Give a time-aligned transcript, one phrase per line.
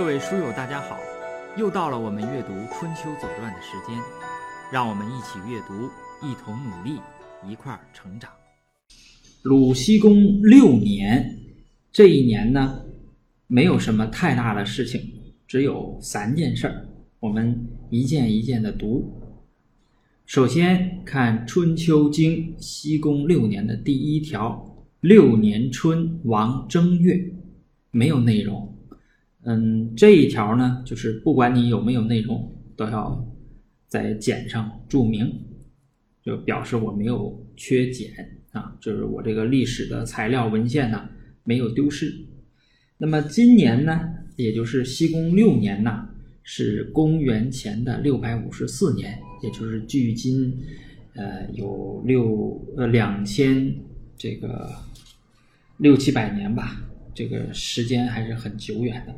[0.00, 0.98] 各位书友，大家好！
[1.58, 3.94] 又到了我们阅读《春秋左传》的时间，
[4.72, 5.90] 让我们一起阅读，
[6.26, 6.98] 一同努力，
[7.46, 8.30] 一块儿成长。
[9.42, 11.38] 鲁僖公六年，
[11.92, 12.80] 这一年呢，
[13.46, 15.02] 没有什么太大的事情，
[15.46, 16.88] 只有三件事儿，
[17.20, 19.20] 我们一件一件的读。
[20.24, 27.22] 首先看《春秋经》僖公六年的第一条：六年春，王正月，
[27.90, 28.69] 没有内容。
[29.44, 33.26] 嗯，这一条呢，就是不管你有没有内容，都要
[33.88, 35.32] 在简上注明，
[36.22, 38.12] 就表示我没有缺简
[38.52, 41.08] 啊，就是我这个历史的材料文献呢
[41.42, 42.14] 没有丢失。
[42.98, 43.98] 那么今年呢，
[44.36, 46.06] 也就是西公六年呢，
[46.42, 50.54] 是公元前的六百五十四年，也就是距今
[51.14, 53.74] 呃有六呃两千
[54.18, 54.70] 这个
[55.78, 56.82] 六七百年吧，
[57.14, 59.14] 这个时间还是很久远的。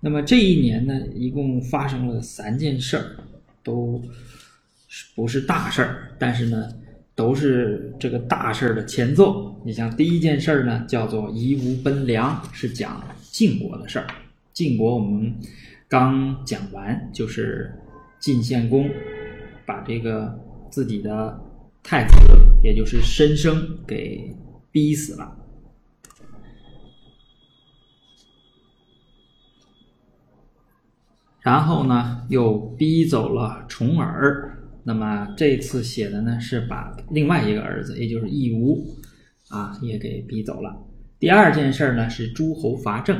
[0.00, 3.16] 那么这一年呢，一共发生了三件事儿，
[3.64, 4.00] 都
[5.16, 6.68] 不是大事儿，但是呢，
[7.16, 9.60] 都是这个大事儿的前奏。
[9.64, 14.06] 你像第一件事儿呢，叫做夷吾奔梁，是讲晋国的事儿。
[14.52, 15.34] 晋国我们
[15.88, 17.72] 刚讲完，就是
[18.20, 18.88] 晋献公
[19.66, 20.38] 把这个
[20.70, 21.36] 自己的
[21.82, 22.14] 太子，
[22.62, 24.32] 也就是申生给
[24.70, 25.36] 逼死了。
[31.48, 34.54] 然后呢，又逼走了重耳。
[34.84, 38.86] 那么这次写的呢，是把另外一个儿子，也就是义吾，
[39.48, 40.76] 啊，也给逼走了。
[41.18, 43.18] 第二件事儿呢，是诸侯伐郑。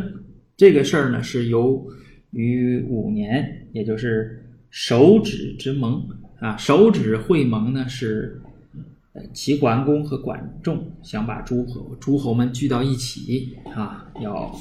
[0.59, 1.83] 这个事儿呢，是由
[2.33, 6.07] 于五年，也就是手指之盟
[6.39, 8.39] 啊，手指会盟呢，是
[9.33, 14.55] 齐桓公和管仲想把诸侯诸侯们聚到一起啊，要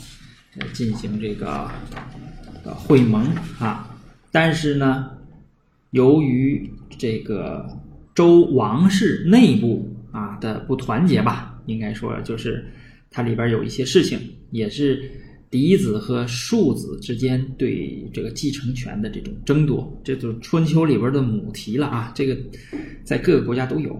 [0.74, 1.70] 进行这个。
[2.76, 3.26] 会盟
[3.60, 3.98] 啊，
[4.30, 5.10] 但是呢，
[5.92, 7.66] 由于这个
[8.14, 12.66] 周王室内部啊的不团结吧，应该说就是
[13.10, 14.20] 它里边有一些事情，
[14.52, 15.10] 也是
[15.50, 22.12] 嫡子和庶子之间对这个继承权的这种争夺，这就是春秋里边的母题了啊。
[22.14, 22.38] 这个
[23.06, 23.94] 在各个国家都有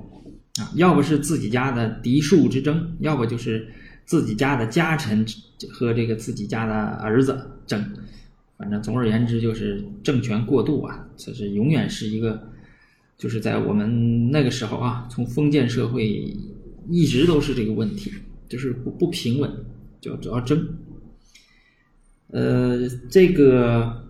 [0.60, 3.66] 啊，要不是自己家的嫡庶之争，要不就是
[4.08, 5.24] 自己家的家臣
[5.70, 7.86] 和这个自己家的儿子争。
[8.58, 12.42] 反正总而言之，就是政权过渡啊，这是永远是一个，
[13.16, 16.36] 就是在我们那个时候啊，从封建社会
[16.90, 18.12] 一直都是这个问题，
[18.50, 19.52] 就是不不平稳，
[20.02, 20.68] 就主要争。
[22.32, 24.04] 呃，这个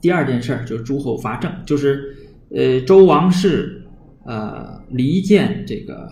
[0.00, 2.16] 第二件事儿就是诸侯伐郑，就是
[2.50, 3.82] 呃周王室
[4.24, 6.08] 呃离间这个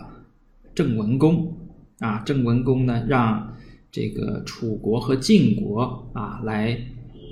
[0.75, 1.55] 郑文公
[2.01, 3.55] 啊，郑文公呢让
[3.89, 6.77] 这个楚国和晋国啊来。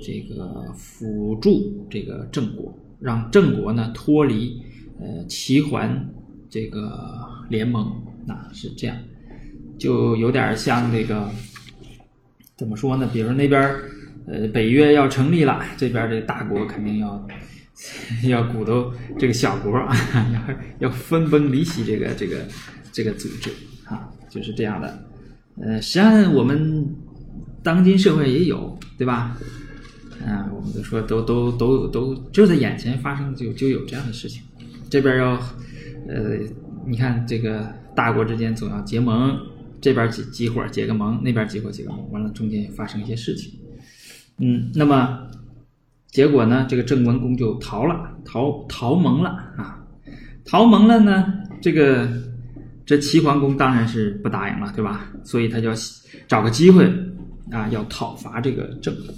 [0.02, 4.58] 这个辅助这个郑国，让郑国呢脱离
[4.98, 6.08] 呃齐桓
[6.48, 7.20] 这个
[7.50, 7.84] 联盟，
[8.26, 8.96] 啊是这样，
[9.78, 11.28] 就有点像这个
[12.56, 13.10] 怎么说呢？
[13.12, 13.60] 比如那边
[14.26, 17.28] 呃北约要成立了，这边这大国肯定要
[18.24, 19.94] 要鼓捣这个小国啊，
[20.80, 22.38] 要要分崩离析这个这个
[22.90, 23.50] 这个组织
[23.84, 25.04] 啊，就是这样的。
[25.60, 26.86] 呃，实际上我们
[27.62, 29.36] 当今社会也有，对吧？
[30.26, 34.42] 啊，我们都说都都都都就在眼前发生，就就有这样的事情。
[34.88, 35.32] 这边要，
[36.08, 36.38] 呃，
[36.86, 39.38] 你看这个大国之间总要结盟，
[39.80, 43.52] 这边几几伙结个盟，那边几伙结个盟，完了中间也发生一些事情。
[44.38, 45.26] 嗯，那么
[46.08, 49.82] 结果呢，这个郑文公就逃了，逃逃盟了啊，
[50.44, 52.08] 逃盟了呢，这个
[52.90, 55.08] 这齐桓公当然是不答应了，对吧？
[55.22, 55.74] 所以他就要
[56.26, 56.84] 找个机会
[57.52, 59.14] 啊，要讨伐这个郑国。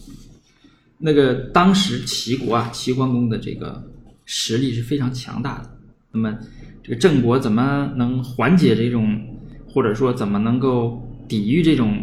[0.98, 3.82] 那个当时齐国啊，齐桓公的这个
[4.26, 5.70] 实力是非常强大的。
[6.12, 6.38] 那么，
[6.82, 9.18] 这个郑国怎么能缓解这种，
[9.66, 11.98] 或者说怎么能够抵御这种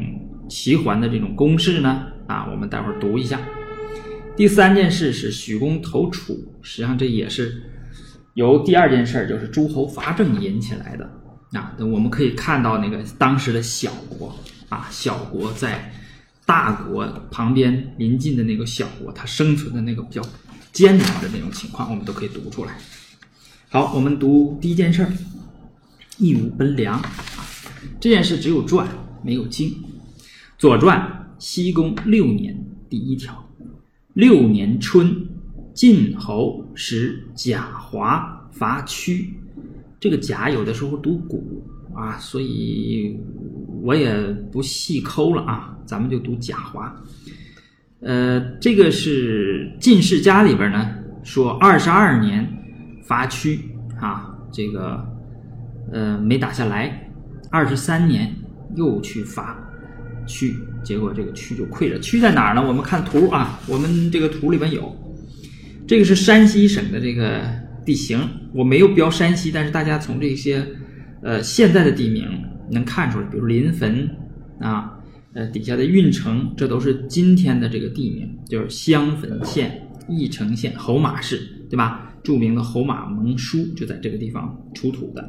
[0.50, 2.08] 齐桓的这种攻势呢？
[2.26, 3.40] 啊，我们待会儿读一下。
[4.36, 6.34] 第三件事是许公投楚，
[6.64, 7.62] 实际上这也是
[8.34, 11.08] 由第二件事就是诸侯伐郑引起来的。
[11.54, 14.36] 啊，我们可以看到那个当时的小国
[14.70, 15.94] 啊，小国在。
[16.46, 20.20] 大国旁边临近的那个小国，它生存的那个比较
[20.72, 22.76] 艰难的那种情况，我们都可以读出来。
[23.70, 25.14] 好，我们读第一件事儿：
[26.18, 27.00] 义无奔梁。
[28.00, 28.88] 这件事只有传
[29.24, 29.72] 没有经。
[30.58, 32.58] 左传西公六年
[32.90, 33.48] 第一条：
[34.16, 35.30] 六年春，
[35.76, 39.36] 晋侯使贾华伐屈。
[40.00, 41.64] 这个甲有的时候读古
[41.94, 43.20] 啊，所以
[43.82, 44.16] 我也
[44.52, 45.76] 不细抠了啊。
[45.86, 46.96] 咱们就读贾华，
[48.02, 50.88] 呃，这个是《进士家》里边呢
[51.24, 52.48] 说，二十二年
[53.08, 53.60] 伐区
[54.00, 55.04] 啊，这个
[55.92, 57.10] 呃没打下来，
[57.50, 58.32] 二十三年
[58.76, 59.58] 又去伐
[60.28, 62.00] 区，结果这个区就溃了。
[62.00, 62.64] 区在哪儿呢？
[62.64, 64.96] 我们看图啊，我们这个图里面有，
[65.88, 67.42] 这个是山西省的这个
[67.90, 68.20] 地形，
[68.54, 70.64] 我没有标山西，但是大家从这些
[71.24, 72.24] 呃现在的地名
[72.70, 74.08] 能看出来，比如临汾
[74.60, 74.96] 啊。
[75.34, 81.40] 呃，底下的运城，这都是今天的这个地名，就是襄汾县翼城县侯马市，
[81.70, 82.12] 对吧？
[82.24, 85.24] 著名的侯马盟书就在这个地方出土的。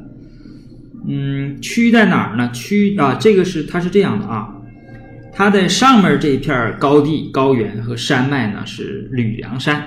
[1.07, 2.51] 嗯，区在哪儿呢？
[2.51, 4.51] 区啊，这个是它是这样的啊，
[5.31, 9.83] 它在上面这一片高地、高原和山脉呢是吕梁山，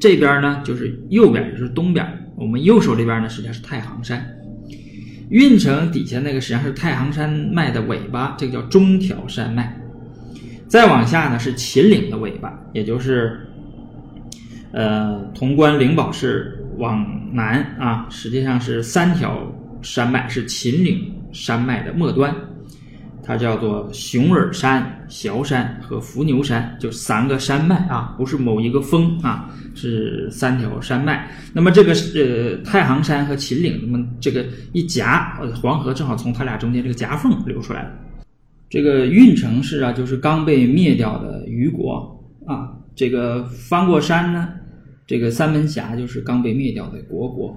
[0.00, 2.04] 这边呢就是右边就是东边，
[2.34, 4.26] 我们右手这边呢实际上是太行山。
[5.28, 9.78] 运城底下那个实际上是太行山脉的尾巴，这个叫中条山脉。
[10.66, 13.46] 再往下呢是秦岭的尾巴，也就是
[14.72, 19.38] 呃潼关灵宝市往南啊，实际上是三条
[19.82, 22.34] 山脉，是秦岭山脉的末端。
[23.30, 31.30] 它叫做熊耳山、崤山和伏牛山，就三个山脉啊，不是某一个峰啊，是三条山脉。
[31.52, 37.92] 那么这个呃太行山和秦岭，那么这个一夹，黄河正好从它俩中间这个夹缝流出来了。
[38.68, 42.72] 这个运城市啊，就是刚被灭掉的虞国啊。
[42.96, 44.48] 这个翻过山呢，
[45.06, 47.56] 这个三门峡就是刚被灭掉的虢国。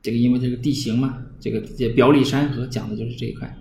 [0.00, 3.54] 这个因为这个地形嘛，这个这表里山河讲的就是这一块。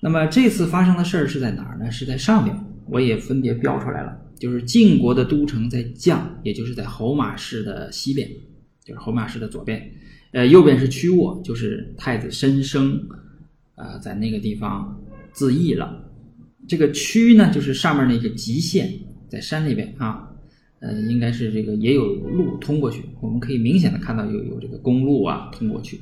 [0.00, 1.90] 那么这次发生的事儿是在哪儿呢？
[1.90, 2.56] 是在上边，
[2.86, 4.16] 我也分别标出来了。
[4.38, 8.28] 就是晋国的都城在绛，也就是在侯马市的西边，
[8.84, 9.90] 就是侯马市的左边。
[10.32, 13.00] 呃，右边是曲沃，就是太子申生，
[13.76, 15.02] 呃，在那个地方
[15.32, 16.04] 自缢了。
[16.68, 18.92] 这个曲呢，就是上面那个极限，
[19.30, 20.28] 在山里边啊，
[20.80, 25.98] 呃，应该是这个也有路通过去，我们可以明显的看到有有这个公路啊通过去。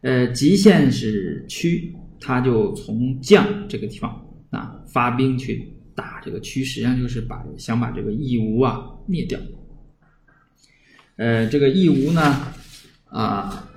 [0.00, 1.94] 呃，极限是曲。
[2.24, 9.40] 他就从绛这个地方啊发兵去打这个区，实际上就是把想把这个义乌啊灭掉。
[11.16, 12.46] 呃，这个义乌呢
[13.06, 13.68] 啊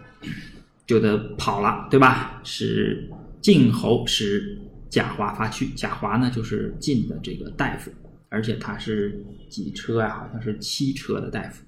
[0.86, 2.40] 就得跑了，对吧？
[2.44, 3.10] 使
[3.42, 4.56] 晋侯使
[4.92, 7.92] 贾华发去，贾华呢就是晋的这个大夫，
[8.30, 10.20] 而且他是几车呀？
[10.20, 11.64] 好像是七车的大夫。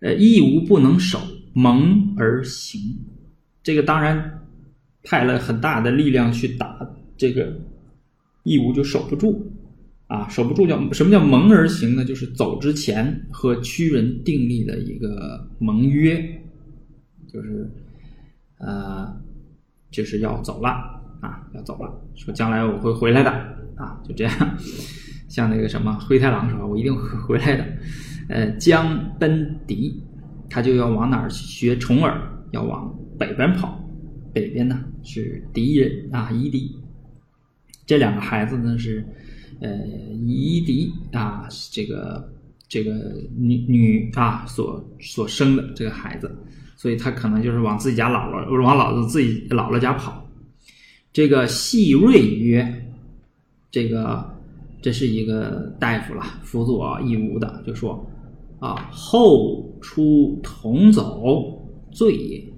[0.00, 1.18] 呃，义乌不能守，
[1.54, 2.98] 蒙而行。
[3.62, 4.36] 这个当然。
[5.02, 7.52] 派了很大的力量去打这个
[8.42, 9.50] 义乌，就守不住
[10.06, 12.04] 啊，守不住叫什么叫盟而行呢？
[12.04, 16.42] 就是走之前和屈人订立了一个盟约，
[17.28, 17.70] 就是
[18.58, 19.14] 呃，
[19.90, 20.68] 就是要走了
[21.20, 23.30] 啊，要走了，说将来我会回来的
[23.76, 24.58] 啊，就这样，
[25.28, 27.64] 像那个什么灰太狼说，我一定会回来的。
[28.28, 30.02] 呃，将奔敌，
[30.48, 32.20] 他就要往哪儿去学重耳，
[32.52, 33.79] 要往北边跑。
[34.32, 36.76] 北边呢是狄人啊，夷狄。
[37.86, 39.04] 这两个孩子呢是，
[39.60, 39.76] 呃，
[40.26, 42.32] 夷狄啊，这个
[42.68, 42.92] 这个
[43.36, 46.30] 女女啊所所生的这个孩子，
[46.76, 50.24] 所以他可能就是往自己家姥姥，往老子自己姥姥家跑。
[51.12, 52.86] 这个细瑞曰，
[53.72, 54.38] 这个
[54.80, 58.08] 这是一个大夫了，辅佐义乌的，就说
[58.60, 62.49] 啊，后出同走，罪也。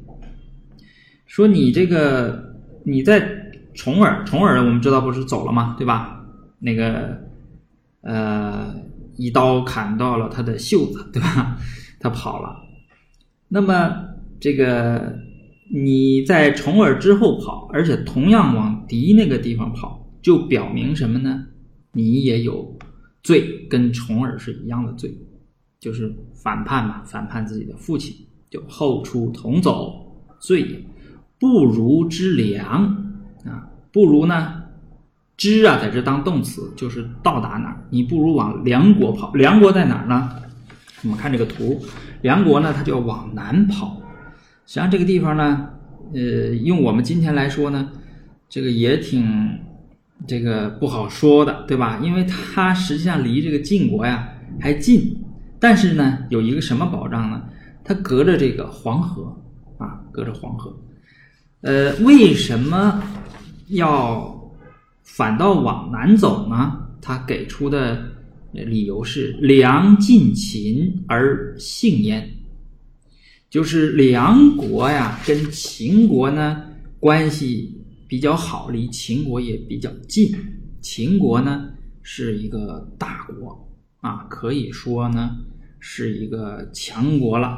[1.32, 3.26] 说你这个你在
[3.72, 5.74] 重耳，重耳我们知道不是走了吗？
[5.78, 6.22] 对吧？
[6.58, 7.16] 那个
[8.02, 8.74] 呃，
[9.16, 11.56] 一刀砍到了他的袖子，对吧？
[11.98, 12.54] 他跑了。
[13.48, 13.96] 那么
[14.40, 15.18] 这个
[15.72, 21.46] 你在重耳之后跑，而且同样往敌那个地方跑，就表明什么呢？
[21.92, 22.78] 你也有
[23.22, 25.10] 罪，跟重耳是一样的罪，
[25.80, 28.14] 就是反叛嘛，反叛自己的父亲，
[28.50, 29.94] 就后出同走，
[30.38, 30.84] 罪也。
[31.42, 32.84] 不如之良
[33.44, 34.62] 啊，不如呢？
[35.36, 39.32] 之啊，在这当动词，就是到达哪儿，你不如往梁国跑。
[39.34, 40.30] 梁国在哪儿呢？
[41.02, 41.82] 我们看这个图，
[42.20, 44.00] 梁国呢，它就要往南跑。
[44.66, 45.68] 实际上这个地方呢，
[46.14, 47.90] 呃，用我们今天来说呢，
[48.48, 49.58] 这个也挺
[50.28, 51.98] 这个不好说的，对吧？
[52.00, 54.28] 因为它实际上离这个晋国呀
[54.60, 55.20] 还近，
[55.58, 57.42] 但是呢，有一个什么保障呢？
[57.82, 59.36] 它隔着这个黄河
[59.78, 60.72] 啊，隔着黄河。
[61.62, 63.02] 呃，为什么
[63.68, 64.52] 要
[65.04, 66.78] 反倒往南走呢？
[67.00, 68.04] 他给出的
[68.52, 72.28] 理由是梁近秦而幸焉，
[73.48, 76.62] 就是梁国呀跟秦国呢
[76.98, 77.72] 关系
[78.08, 80.32] 比较好，离秦国也比较近。
[80.80, 81.70] 秦国呢
[82.02, 83.68] 是一个大国
[84.00, 85.36] 啊，可以说呢
[85.78, 87.48] 是一个强国了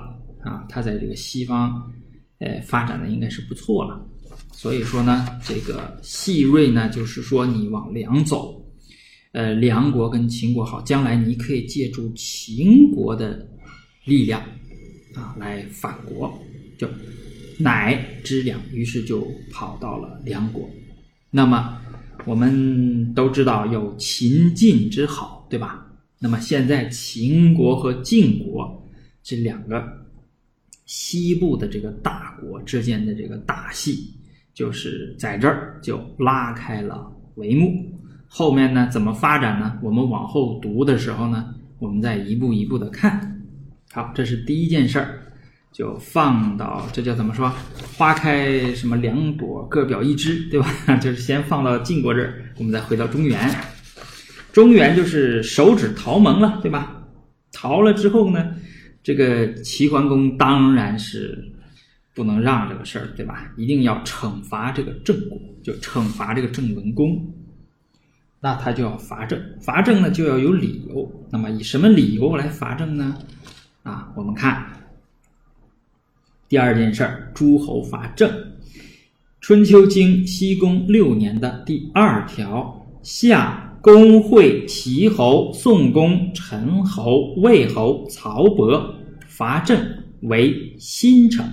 [0.42, 0.64] 啊。
[0.68, 1.90] 它在这个西方，
[2.38, 4.04] 呃，发展的应该是不错了。
[4.52, 8.64] 所以说呢，这个细锐呢，就是说你往梁走，
[9.32, 13.46] 呃，梁国跟秦国好，将来你可以借助秦国的
[14.04, 14.40] 力量
[15.14, 16.32] 啊来反国，
[16.78, 16.88] 就
[17.58, 20.68] 乃之两，于是就跑到了梁国。
[21.30, 21.76] 那么
[22.24, 25.86] 我们都知道有秦晋之好，对吧？
[26.18, 28.88] 那么现在秦国和晋国
[29.22, 30.03] 这两个
[30.86, 34.14] 西部的这个大国之间的这个大戏。
[34.54, 37.92] 就是在这儿就拉开了帷幕，
[38.28, 39.76] 后面呢怎么发展呢？
[39.82, 43.42] 我们往后读的时候呢，我们再一步一步的看。
[43.92, 45.22] 好，这是第一件事儿，
[45.72, 47.52] 就放到这叫怎么说？
[47.96, 50.68] 花开什么两朵，各表一枝，对吧？
[51.02, 53.36] 就是先放到晋国这儿，我们再回到中原。
[54.52, 57.02] 中原就是手指桃盟了，对吧？
[57.50, 58.54] 桃了之后呢，
[59.04, 61.52] 这个齐桓公当然是。
[62.16, 63.52] 不能让这个事儿，对吧？
[63.56, 67.34] 一定要惩罚这个郑国，就惩罚这个郑文公。
[68.38, 71.26] 那他就要伐郑，伐郑呢就要有理由。
[71.28, 73.18] 那么以什么理由来伐郑呢？
[73.82, 74.64] 啊，我们看
[76.48, 78.30] 第二件事儿：诸侯伐郑。
[79.40, 88.94] 《春秋经·西公六年》的第二条：夏公会齐侯、宋公、陈侯、魏侯、曹伯
[89.26, 89.78] 伐郑，
[90.22, 91.46] 为新城。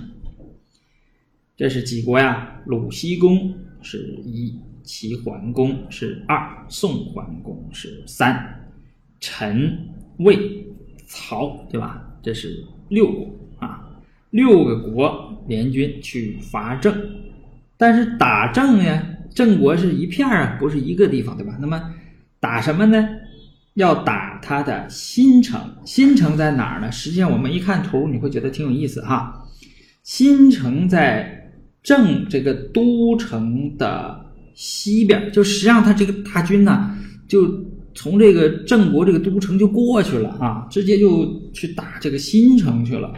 [1.58, 2.62] 这是几国呀？
[2.64, 8.72] 鲁僖公是一，齐桓公是二，宋桓公是三，
[9.20, 10.66] 陈、魏、
[11.04, 12.02] 曹，对吧？
[12.22, 13.26] 这是六国
[13.58, 16.96] 啊，六个国联军去伐郑，
[17.76, 21.58] 但是打郑呀，郑国是一片啊，不是一个地方，对吧？
[21.60, 21.94] 那么
[22.42, 23.08] 打什么呢？
[23.74, 26.92] 要打他的新城，新城在哪儿呢？
[26.92, 29.46] 实际上我们一看图，你会觉得挺有意思哈，
[30.02, 31.38] 新城在。
[31.84, 36.96] 郑这个都城的西边，就实际上他这个大军呢，
[37.26, 37.60] 就
[37.92, 43.12] 从这个郑国这个都城就过去了啊，直接就去打这个新城去了。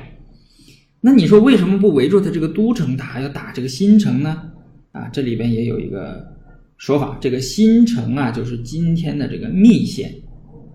[1.02, 4.50] 那你说为什么不围住他这个都城打，要打这个新城呢？
[4.92, 6.33] 啊，这里边也有一个
[6.76, 10.14] 说法，这个新城啊，就是今天的这个密县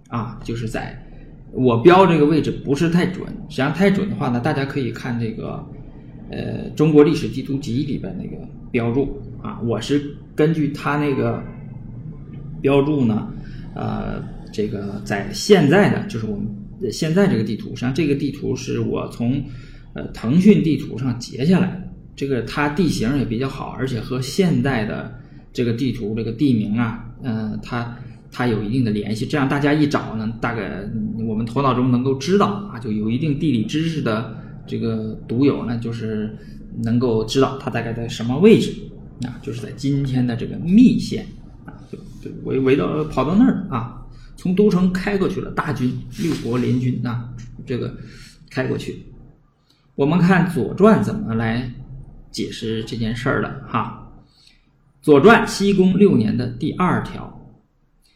[0.08, 0.98] 啊，就是在
[1.52, 5.66] 我标这个位置不是太准，实际上太准的话呢，大家可以看这个。
[6.32, 8.38] 呃，中国历史地图集里边那个
[8.70, 11.42] 标注啊，我是根据它那个
[12.62, 13.34] 标注呢，
[13.74, 19.44] 呃，这个在现在的就是我们现在这个地图实际上，这个地图是我从
[19.94, 21.82] 呃腾讯地图上截下来的。
[22.16, 25.12] 这个它地形也比较好，而且和现代的
[25.54, 27.98] 这个地图这个地名啊，嗯，它
[28.32, 29.26] 它有一定的联系。
[29.26, 30.84] 这样大家一找呢，大概
[31.28, 34.36] 我们头脑中能够知道啊，就有一定地理知识的。
[34.68, 36.38] 这个读友呢，就是
[36.84, 38.72] 能够知道它大概在什么位置
[39.24, 41.26] 啊，就是在今天的这个密县
[41.66, 44.00] 啊，就就围围到跑到那儿啊，
[44.36, 47.28] 从都城开过去了，大军六国联军啊，
[47.66, 47.92] 这个
[48.52, 49.04] 开过去。
[49.96, 51.68] 我们看《左传》怎么来
[52.30, 54.08] 解释这件事儿的哈，
[55.02, 57.54] 《左传》西宫六年的第二条，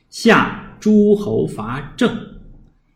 [0.09, 2.13] 夏诸侯伐郑，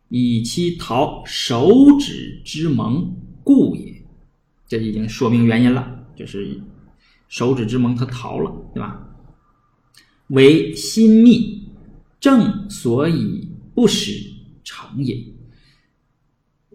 [0.09, 3.15] 以其逃手指之盟。
[3.43, 4.03] 故也，
[4.67, 6.59] 这已经说明原因了，就是
[7.29, 9.07] 手指之盟他逃了，对吧？
[10.27, 11.63] 为心密，
[12.19, 14.11] 正所以不使
[14.65, 15.15] 成也。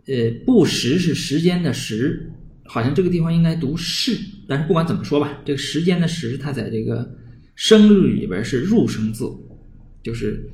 [0.06, 2.31] 呃，不时是时间的时，
[2.72, 7.06] 好像这个地方应该读是，但是不管怎么说吧，这个时间的时，它在这个
[7.54, 9.30] 声律里边是入声字，
[10.02, 10.48] 就是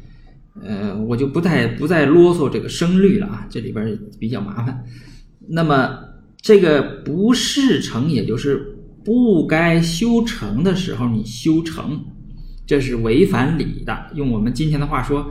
[0.61, 4.85] 呃，我就不再不再啰嗦这个声律了啊，这里边比较麻烦。
[5.49, 6.07] 那么。
[6.41, 12.01] 这个不事成，也就是不该修成的时候，你修成，
[12.65, 14.07] 这是违反礼的。
[14.15, 15.29] 用我们今天的话说，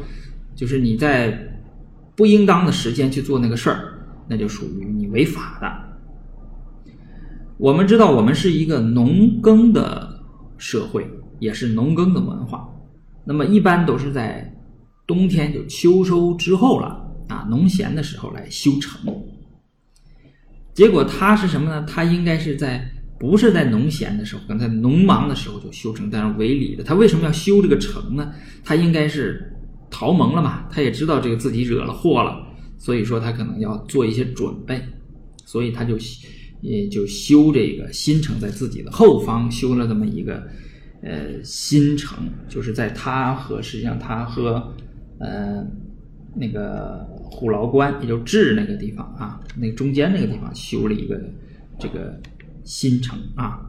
[0.54, 1.32] 就是你在
[2.14, 3.94] 不应当的时间去做那个事儿，
[4.28, 5.87] 那就属于你违法的。
[7.58, 10.20] 我们知道，我们是一个农耕的
[10.58, 11.10] 社会，
[11.40, 12.70] 也是农耕的文化。
[13.26, 14.56] 那么一般都是在
[15.08, 19.02] 冬天就秋收之后了啊，农闲的时候来修城。
[20.74, 21.84] 结果他是什么呢？
[21.88, 22.88] 他应该是在
[23.20, 26.84] 不是在农闲的时候，刚才农忙的时候就修成，但是违礼的。
[26.84, 28.32] 他为什么要修这个城呢？
[28.64, 29.52] 他应该是
[29.90, 30.68] 逃盟了嘛？
[30.70, 32.38] 他也知道这个自己惹了祸了，
[32.78, 34.80] 所以说他可能要做一些准备，
[35.44, 35.98] 所以他就
[36.62, 40.48] 也就修这个新城，在自己的后方修了这么一个
[41.02, 44.74] 呃新城，就是在他和实际上他和
[45.20, 45.66] 呃
[46.36, 51.22] 那个虎牢关，也就治那个地方啊，那中间那个地方修了一个
[51.80, 52.20] 这个
[52.64, 53.64] 新城啊。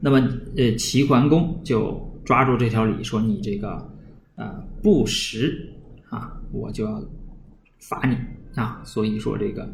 [0.00, 0.18] 那么
[0.56, 3.90] 呃齐桓公就抓住这条理，说你这个
[4.36, 5.72] 呃不实
[6.10, 7.02] 啊，我就要
[7.78, 8.16] 罚你
[8.54, 8.82] 啊。
[8.84, 9.66] 所以说这个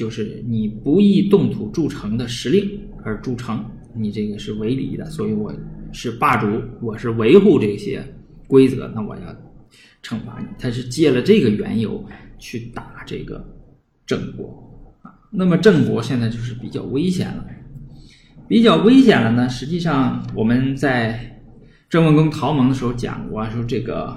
[0.00, 3.62] 就是你不义动土筑城的时令而筑城。
[3.94, 5.52] 你这个是违礼的，所以我
[5.92, 6.46] 是霸主，
[6.80, 8.02] 我是维护这些
[8.46, 9.22] 规则，那我要
[10.02, 10.46] 惩罚你。
[10.58, 12.02] 他是借了这个缘由
[12.38, 13.46] 去打这个
[14.06, 15.12] 郑国啊。
[15.30, 17.44] 那么郑国现在就是比较危险了，
[18.48, 19.46] 比较危险了呢。
[19.50, 21.42] 实际上我们在
[21.90, 24.16] 郑文公逃盟的时候讲过，说这个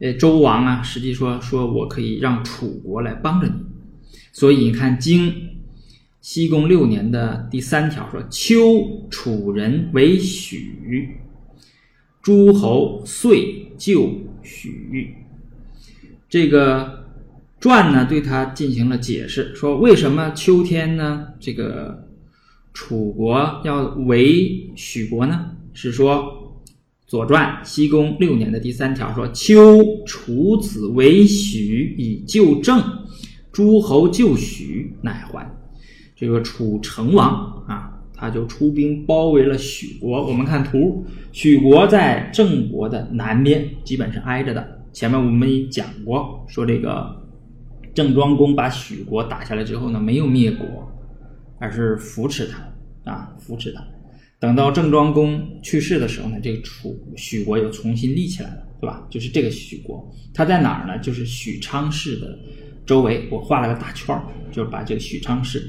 [0.00, 3.54] 呃周王啊，实际说说我可以让楚国来帮着你，
[4.36, 5.32] 所以你看经。
[6.20, 11.08] 西宫六年的第三条说：“秋楚人为许，
[12.20, 14.12] 诸侯遂就
[14.42, 15.14] 许。”
[16.28, 17.06] 这个
[17.60, 21.28] 传呢，对他进行了解释，说为什么秋天呢？
[21.38, 22.08] 这个
[22.74, 25.52] 楚国要为许国呢？
[25.72, 26.24] 是说
[27.06, 32.82] 《左传》西宫六年的第三条说：“秋楚子为许以救郑，
[33.56, 35.50] 诸侯就许，乃还。”
[36.14, 40.26] 这个楚成王啊，他就出兵包围了许国。
[40.26, 44.84] 我们看图，许国在郑国的南边，基本是挨着的。
[44.92, 47.16] 前面我们也讲过，说这个
[47.94, 50.66] 郑庄公把许国打下来之后呢，没有灭国，
[51.58, 53.82] 而是扶持他啊，扶持他。
[54.38, 59.06] 等到郑庄公去世的时候呢，这个楚许国又重新立起来了，对吧？
[59.08, 60.98] 就是这个许国，它在哪儿呢？
[60.98, 62.38] 就是许昌市的
[62.86, 65.62] 周围，我画了个大圈儿，就是把这个许昌市。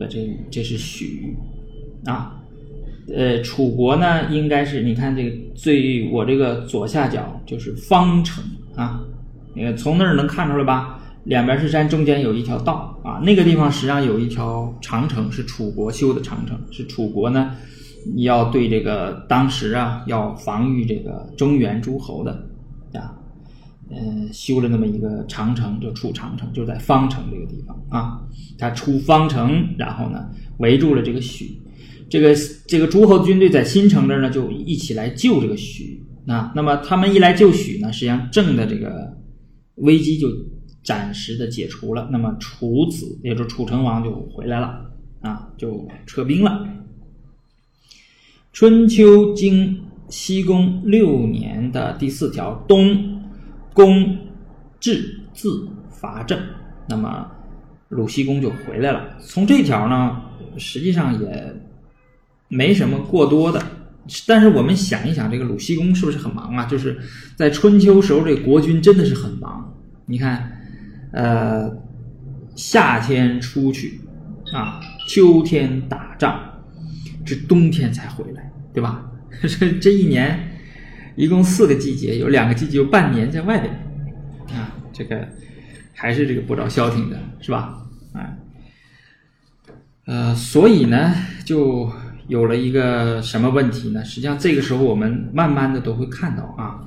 [0.00, 1.36] 把这这是许
[2.04, 2.40] 啊，
[3.12, 8.44] 呃，楚国呢，应该是你看这个最我这个左下角就是方城
[8.76, 9.02] 啊，
[9.54, 11.00] 你看从那儿能看出来吧？
[11.24, 17.56] 两边是山，中间有一条道啊，那个地方实际上有一条长城，是楚国修的长城，是楚国呢
[18.18, 22.30] 要对这个当时啊要防御这个中原诸侯的
[22.94, 23.18] 啊。
[23.90, 28.20] 嗯，修了那么一个长城，就出长城，就在方城这个地方啊。
[28.58, 31.58] 他出方城，然后呢，围住了这个许，
[32.10, 32.34] 这个
[32.66, 36.52] 这个诸侯军队在新城这儿呢，就一起来救这个许啊。
[36.54, 39.16] 那么他们一来救许呢，实际上郑的这个
[39.76, 40.28] 危机就
[40.84, 42.10] 暂时的解除了。
[42.12, 44.80] 那么楚子，也就是楚成王就回来了
[45.22, 46.68] 啊，就撤兵了。
[48.52, 53.16] 春秋经西宫六年的第四条东。
[53.78, 54.18] 公
[54.80, 56.36] 治自伐郑，
[56.88, 57.24] 那么
[57.90, 59.04] 鲁西公就回来了。
[59.20, 60.20] 从这条呢，
[60.56, 61.54] 实际上也
[62.48, 63.62] 没什么过多的。
[64.26, 66.64] 但是我们想一想，这个鲁西公是不是很忙啊？
[66.64, 66.98] 就是
[67.36, 69.72] 在春秋时候，这国君真的是很忙。
[70.06, 70.60] 你看，
[71.12, 71.70] 呃，
[72.56, 74.00] 夏天出去
[74.52, 76.40] 啊，秋天打仗，
[77.24, 79.08] 这冬天才回来，对吧？
[79.40, 80.47] 这 这一年。
[81.18, 83.74] 一共四个季节，有两个季节有半年在外边，
[84.56, 85.26] 啊，这个
[85.92, 87.76] 还是这个不着消停的，是吧？
[88.12, 88.36] 啊，
[90.06, 91.12] 呃，所以呢，
[91.44, 91.90] 就
[92.28, 94.04] 有了一个什么问题呢？
[94.04, 96.86] 实际上，这个时候我们慢慢的都会看到啊，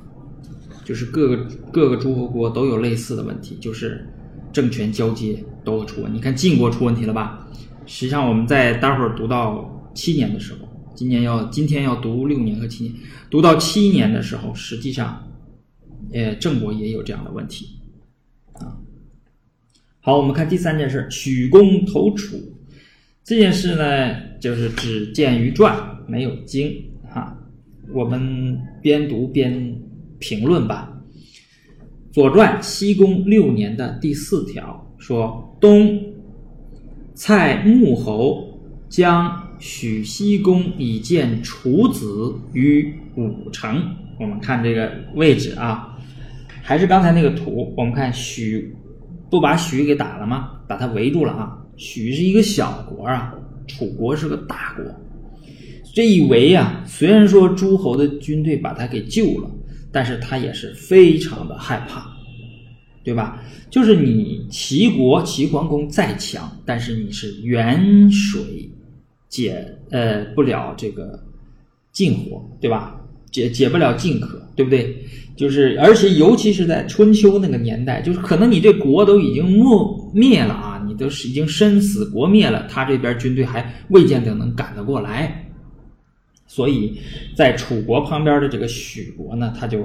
[0.85, 4.07] 就是各个各个诸侯国都有类似的问题，就是
[4.53, 6.15] 政权交接都会出问题。
[6.15, 7.45] 你看晋国出问题了吧？
[7.85, 10.59] 实际上，我们在待会儿读到七年的时候。
[11.01, 12.93] 今年要今天要读六年和七年，
[13.27, 15.27] 读到七年的时候，实际上，
[16.13, 17.65] 呃，郑国也有这样的问题，
[18.53, 18.77] 啊。
[19.99, 22.37] 好，我们看第三件事，许公投楚
[23.23, 25.75] 这件事呢，就是只见于传，
[26.07, 26.71] 没有经，
[27.11, 27.35] 哈。
[27.91, 29.75] 我们边读边
[30.19, 30.95] 评论吧。
[32.13, 35.99] 《左传》西公六年的第四条说：“东
[37.15, 43.95] 蔡穆侯将。”许西公以见楚子于武城。
[44.19, 45.97] 我们看这个位置啊，
[46.61, 47.73] 还是刚才那个图。
[47.77, 48.75] 我们看许
[49.29, 50.49] 不把许给打了吗？
[50.67, 51.57] 把他围住了啊。
[51.77, 53.33] 许是一个小国啊，
[53.67, 54.83] 楚国是个大国。
[55.93, 59.49] 这一围啊，虽然说诸侯的军队把他给救了，
[59.91, 62.05] 但是他也是非常的害怕，
[63.03, 63.41] 对吧？
[63.69, 68.41] 就是你齐国齐桓公再强，但是你是远水。
[69.31, 71.19] 解呃不了这个
[71.91, 73.01] 近火，对吧？
[73.31, 74.95] 解解不了近渴，对不对？
[75.37, 85.47] 就是而且尤其是在春秋那个年代，就是可能你这国都已经没灭了啊，你都是已经身死国灭了，他这边军队还未见得能赶得过来。
[86.45, 86.99] 所以
[87.33, 89.79] 在楚国旁边的这个许国呢，他就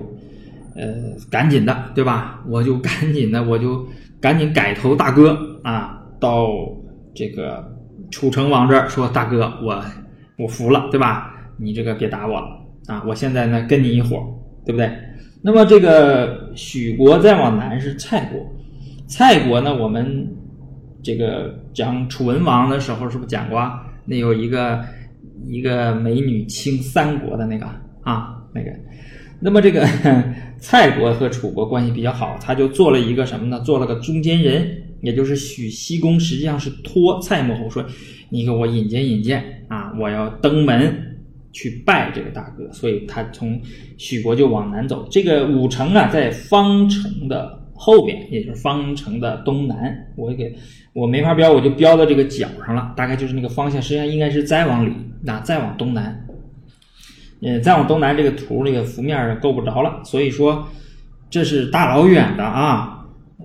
[0.74, 2.44] 呃，赶紧的，对吧？
[2.48, 3.87] 我就赶紧的，我就
[4.20, 6.48] 赶紧改投大哥啊，到
[7.14, 7.64] 这个
[8.10, 9.84] 楚成王这儿说，大哥，我
[10.38, 11.34] 我服了，对吧？
[11.58, 12.46] 你这个别打我了
[12.86, 13.02] 啊！
[13.06, 14.22] 我现在呢跟你一伙，
[14.64, 14.90] 对不对？
[15.42, 18.40] 那么这个许国再往南是蔡国，
[19.06, 20.26] 蔡国呢，我们
[21.02, 23.62] 这个讲楚文王的时候是不是讲过？
[24.04, 24.84] 那有一个
[25.44, 27.66] 一个美女倾三国的那个
[28.02, 28.70] 啊，那个。
[29.38, 29.86] 那么这个
[30.58, 33.60] 蔡国和楚国关系比较好，他就做了一个什么呢？
[33.60, 34.66] 做了个中间人，
[35.06, 37.86] 也就是许西公，实际上是托蔡穆侯说
[38.28, 41.16] ：“你给我引荐引荐啊，我要登门
[41.52, 43.60] 去拜这个大哥。”所以他从
[43.96, 45.06] 许国就往南走。
[45.08, 49.96] 这个武城啊，在方城的后边，也就是方城的东南。
[50.16, 50.52] 我给
[50.92, 53.80] 我没法标，我就标到这个角上了，大概就是那个方向。
[53.80, 54.92] 实际上应该是再往里，
[55.22, 56.26] 那再往东南。
[57.42, 60.66] 呃，再往东南，这个图这个幅面够不着了，所以说
[61.30, 62.95] 这是大老远的啊，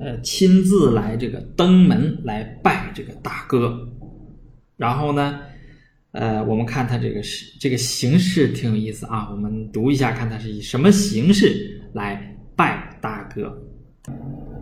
[0.02, 3.88] 呃，亲自来这个登门来拜这个大哥。
[4.76, 5.40] 然后呢，
[6.12, 13.56] 呃，我们看他这个是这个形式挺有意思啊，我们读一下，看他是以什么形式来拜大哥。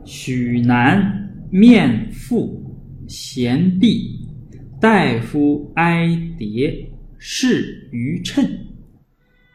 [0.04, 1.02] 许南
[1.50, 2.62] 面腹
[3.08, 4.28] 贤毕，
[4.82, 6.06] 大夫哀
[6.38, 6.86] 迭，
[7.18, 8.46] 侍于称。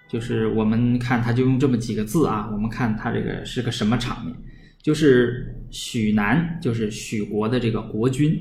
[0.09, 2.49] 就是我们看，他就用这么几个字啊。
[2.51, 4.35] 我们看他这个是个什么场面？
[4.81, 8.33] 就是许南，就是许国的这个国君。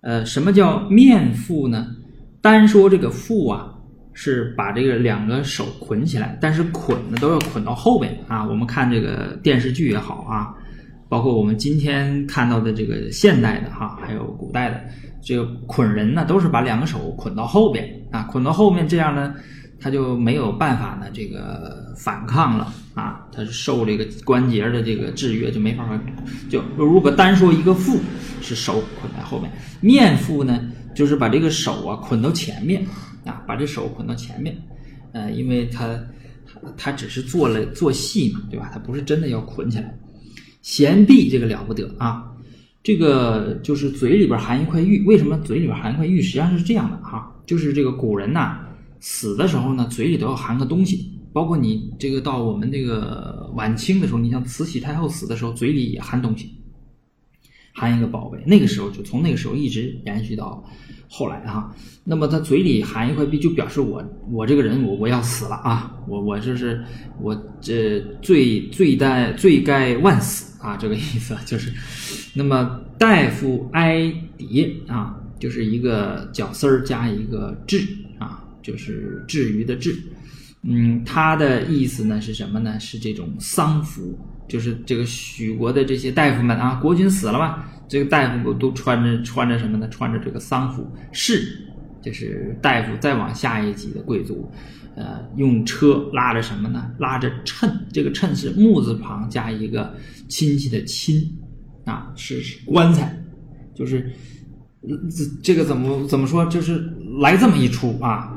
[0.00, 1.88] 呃，什么叫面缚呢？
[2.40, 3.74] 单说这个缚啊，
[4.12, 8.46] 是把这个两个手捆起来，但是捆呢都要捆到后边啊。
[8.46, 10.54] 我们看这个电视剧也好啊，
[11.08, 14.80] 包括我们今天看到的这个现代的哈，还有古代的
[15.20, 19.34] 这个捆人呢，都是把两个手捆到后边啊，捆到后面这样呢。
[19.84, 23.20] 他就没有办法呢，这个反抗了啊！
[23.30, 25.86] 他是受这个关节的这个制约，就没法
[26.48, 28.00] 就如果单说一个腹
[28.40, 30.58] 是手捆在后面，面腹呢，
[30.94, 32.82] 就是把这个手啊捆到前面
[33.26, 34.56] 啊，把这手捆到前面，
[35.12, 36.00] 呃，因为他
[36.78, 38.70] 他只是做了做戏嘛，对吧？
[38.72, 39.94] 他不是真的要捆起来。
[40.62, 42.24] 贤臂这个了不得啊！
[42.82, 46.22] 这个就是嘴里边含一块玉，为什么嘴里边含一块玉？
[46.22, 48.60] 实际上是这样的哈，就是这个古人呐。
[49.06, 56.54] 死的时候呢，嘴里都要含个东西，包括你这个到我们这个晚清的时候，你像慈禧太后死的时候，嘴里也含东西，
[57.74, 58.42] 含一个宝贝。
[58.46, 60.64] 那个时候就从那个时候一直延续到
[61.06, 61.70] 后来哈。
[62.02, 66.82] 那么他嘴里含一块币，就表示我我这个人我我要死了啊，我我就是
[67.20, 71.70] 我这罪罪该罪该万死啊，这个意思就是。
[72.32, 74.00] 那么大夫哀
[74.38, 78.03] 迭啊，就是一个绞丝儿加一个志啊。
[78.64, 79.94] 就是至于的至，
[80.62, 82.80] 嗯，他的意思呢是什么呢？
[82.80, 89.86] 是这种丧服，就是这个许国的这些大夫们啊，国君死了嘛，这个大夫都穿着穿着什么呢？
[89.90, 91.58] 穿着这个丧服，士
[92.02, 94.50] 就是大夫，再往下一级的贵族，
[94.96, 96.90] 呃，用车拉着什么呢？
[96.98, 99.94] 拉着衬，这个衬是木字旁加一个
[100.28, 101.20] 亲戚的亲，
[101.84, 103.14] 啊，是棺材，
[103.74, 104.10] 就是
[104.82, 106.46] 这这个怎么怎么说？
[106.46, 106.82] 就是
[107.20, 108.30] 来这么一出啊。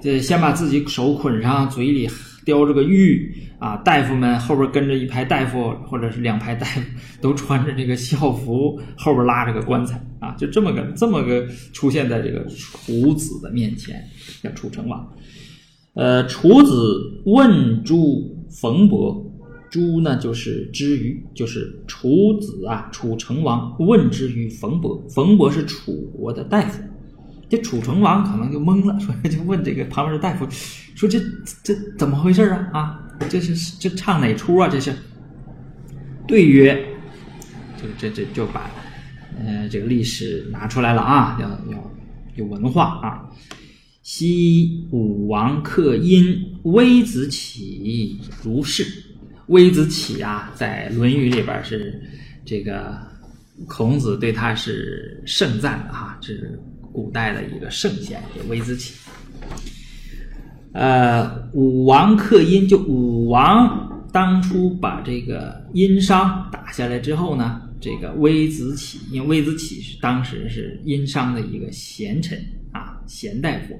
[0.00, 2.08] 这先把自己手捆上，嘴里
[2.44, 3.76] 叼着个玉啊！
[3.78, 6.80] 大夫们后边跟着一排大夫，或者是两排大夫，
[7.20, 10.32] 都穿着这个校服， 后边拉着个棺材啊！
[10.38, 14.00] 就这么个这么个出现在这个楚子的面前，
[14.42, 15.12] 叫楚成王。
[15.94, 19.24] 呃，楚子问诸冯伯，
[19.70, 26.82] 诸呢就是之于，就是楚子啊，楚成王问之于冯伯，冯伯是楚国的大夫。
[27.48, 30.46] 这楚成王可能就懵了，说 就问这个旁边的大夫，
[30.96, 31.20] 说这
[31.62, 32.68] 这怎么回事啊？
[32.72, 34.68] 啊，这是这唱哪出啊？
[34.68, 34.92] 这是
[36.26, 36.74] 对曰，
[37.76, 38.70] 就这这就把
[39.38, 41.90] 呃这个历史拿出来了啊，要要
[42.34, 43.22] 有文化啊。
[44.02, 48.84] 昔武王克殷，微子启如是。
[49.48, 52.00] 微子启啊，在《论语》里边是
[52.44, 52.98] 这个
[53.66, 56.58] 孔子对他是盛赞的哈，这是。
[56.96, 58.94] 古代的一个圣贤，叫微子启。
[60.72, 73.78] 呃，武王克殷，就武王当初把这个殷商打下来之后呢，这个微子启，因为微子启是当时是殷商的一个贤臣啊，贤大夫，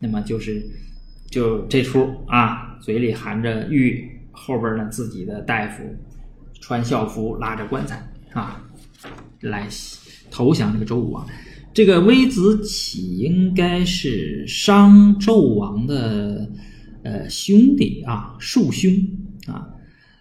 [0.00, 0.60] 那么就是
[1.30, 5.84] 就这出啊，嘴里含着玉，后边呢自己的大夫
[6.60, 8.60] 穿校服，拉着棺材啊，
[9.40, 9.68] 来
[10.32, 11.24] 投降这个周武王。
[11.76, 16.50] 这个微子启应该是商纣王的
[17.02, 18.90] 呃兄弟啊，庶兄
[19.46, 19.68] 啊，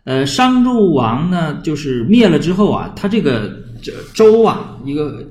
[0.03, 5.25] 呃，商纣王呢，就是灭了之后啊，他这个这周啊，一个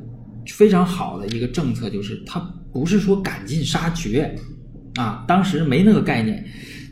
[0.47, 2.41] 非常好的一个政策就是他
[2.73, 4.35] 不是说赶尽杀绝
[4.95, 6.43] 啊，当时没那个概念，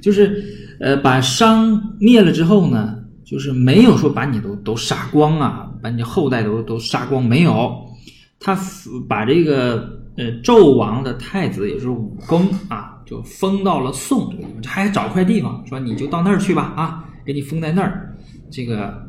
[0.02, 0.44] 就是
[0.78, 7.82] 呃把商灭了之后呢，就是没有说把你都都杀光啊，把你后代都都杀光没有，
[8.42, 8.58] 他
[9.08, 17.08] 把这个呃纣王的太子也是武庚啊，就封到了宋这个地方，还找块地方说你就到那儿去吧啊。
[17.24, 18.12] 给你封在那儿，
[18.50, 19.00] 这个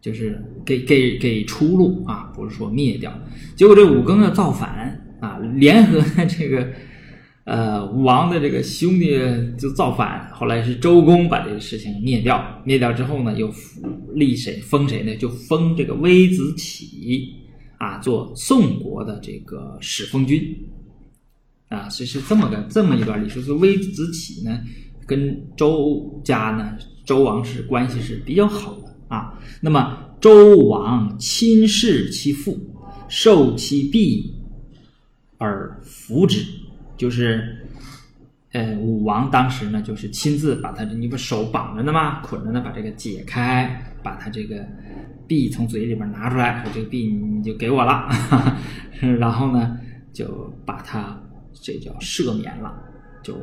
[0.00, 3.12] 就是给给给出路啊，不是说灭掉。
[3.56, 6.64] 结果这武庚要造反啊，联合这个
[7.42, 9.18] 呃武王的这个兄弟
[9.58, 10.30] 就造反。
[10.32, 13.52] 后来是周公把这个事情灭掉，灭掉之后呢，又
[14.14, 15.16] 立谁封谁呢？
[15.16, 17.34] 就封这个微子启
[17.78, 20.56] 啊，做宋国的这个始封君
[21.68, 23.40] 啊，所以是这么个这么一段历史。
[23.40, 24.60] 说微子启呢，
[25.06, 26.76] 跟周家呢。
[27.08, 32.60] 周王室关系是比较好的啊，那么周王亲视其父，
[33.08, 34.30] 受其弊
[35.38, 36.44] 而服之，
[36.98, 37.66] 就是，
[38.58, 42.20] 呃，武王当时呢，就是亲自把他，你不手绑着呢吗？
[42.22, 44.66] 捆着呢，把这个解开，把他这个
[45.28, 48.08] 币从嘴里边拿出来，说这个币你就给我了，
[49.20, 49.78] 然后呢，
[50.12, 51.16] 就把他
[51.52, 52.74] 这叫赦免了，
[53.22, 53.36] 就。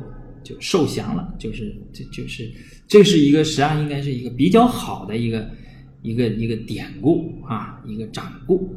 [0.46, 2.48] 就受降了，就是这就是
[2.86, 5.50] 这是一个实际上应该是一个比较好的一个
[6.02, 8.72] 一个一个典故啊，一个掌故。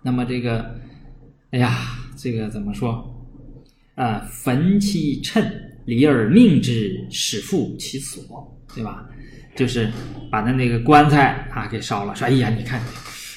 [0.00, 0.78] 那么这个，
[1.50, 1.76] 哎呀，
[2.16, 3.04] 这个怎么说？
[3.96, 5.42] 啊，焚其趁，
[5.88, 8.22] 离而命之，使复其所，
[8.74, 9.04] 对吧？
[9.56, 9.90] 就是
[10.30, 12.80] 把他那个棺材啊给烧了，说哎呀，你看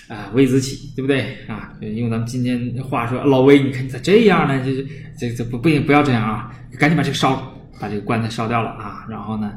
[0.07, 1.73] 啊，微子启，对不对啊？
[1.79, 4.63] 用咱们今天话说，老魏，你看你咋这样呢？
[4.63, 4.85] 就是
[5.17, 7.47] 这这不不行不要这样啊，赶紧把这个烧了。
[7.79, 9.51] 把这个棺材烧掉了啊，然后呢，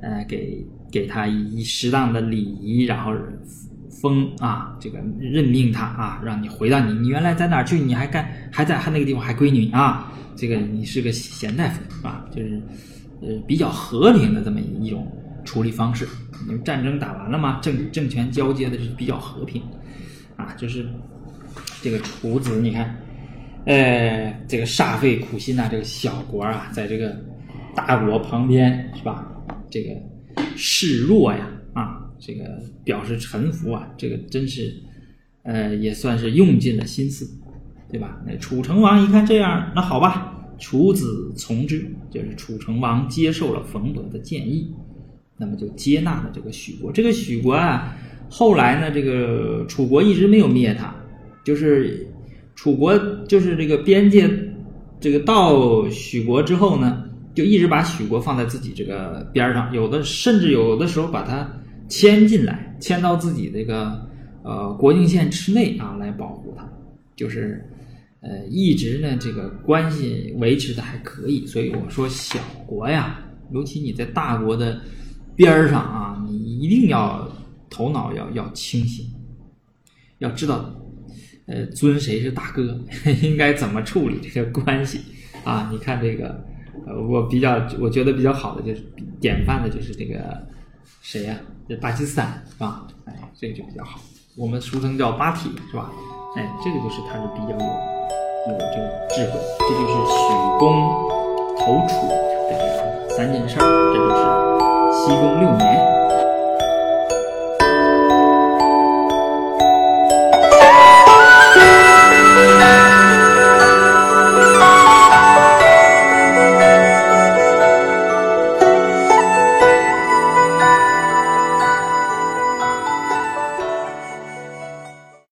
[0.00, 3.12] 呃，给给他以适当的礼仪，然后
[4.00, 7.78] 封啊，这个任命他啊，让你回到你你原来在哪儿去？
[7.78, 10.12] 你还干还在还那个地方还归你啊？
[10.36, 12.60] 这个你是个贤大夫啊，就是
[13.22, 15.06] 呃比较和平的这么一种
[15.44, 16.06] 处理方式。
[16.46, 19.62] 因为战争打完了嘛，政政权交接的是比较和平
[20.36, 20.86] 啊，就是
[21.82, 22.96] 这个楚子，你看，
[23.64, 27.16] 呃，这个煞费苦心呐，这个小国啊，在这个。
[27.74, 29.30] 大国旁边是吧？
[29.70, 29.90] 这个
[30.56, 32.44] 示弱呀，啊，这个
[32.84, 34.74] 表示臣服啊，这个真是，
[35.42, 37.28] 呃，也算是用尽了心思，
[37.90, 38.20] 对吧？
[38.26, 44.70] 那楚成王一看这样，那好吧，楚子从之，就是楚成王接受了冯德的建议，
[45.36, 46.90] 那么就接纳了这个许国。
[46.92, 47.96] 这个许国啊，
[48.28, 50.94] 后来呢，这个楚国一直没有灭他，
[51.44, 52.06] 就是
[52.54, 54.28] 楚国就是这个边界，
[55.00, 57.02] 这个到许国之后呢。
[57.36, 61.46] 就一直把许国放在自己这个边上，有的甚至有的时候把它
[61.88, 64.08] 迁进来，迁到自己这个
[64.42, 66.66] 呃国境线之内啊，来保护它。
[67.14, 67.64] 就是
[68.20, 71.46] 呃一直呢这个关系维持的还可以。
[71.46, 74.80] 所以我说小国呀，尤其你在大国的
[75.34, 77.30] 边儿上啊，你一定要
[77.70, 79.06] 头脑要要清醒，
[80.18, 80.74] 要知道
[81.46, 82.78] 呃尊谁是大哥，
[83.22, 85.00] 应该怎么处理这个关系
[85.44, 85.68] 啊？
[85.72, 86.44] 你看这个。
[86.86, 88.82] 呃，我比较，我觉得比较好的就是
[89.18, 90.46] 典范的，就是这个
[91.08, 91.36] 谁呀？
[91.68, 92.84] 这巴基斯坦是吧？
[93.04, 94.00] 哎，这个就比较好。
[94.36, 95.88] 我们俗称叫巴体是吧？
[96.34, 99.38] 哎，这个就是他是比较有有这个智慧。
[99.60, 100.18] 这就是许
[100.58, 100.82] 公
[101.60, 102.12] 投楚的
[102.50, 104.20] 这个三件事儿，这就是
[104.98, 106.05] 西宫六年。